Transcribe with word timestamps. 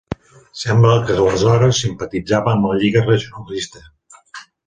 Sembla 0.61 0.93
que 1.09 1.17
aleshores 1.17 1.81
simpatitzava 1.85 2.55
amb 2.55 2.67
la 2.71 2.79
Lliga 2.85 3.05
Regionalista. 3.05 3.85